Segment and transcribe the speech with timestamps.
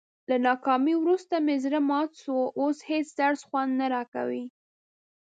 [0.29, 4.43] له ناکامۍ ورسته مې زړه مات شو، اوس هېڅ درس خوند نه راکوي.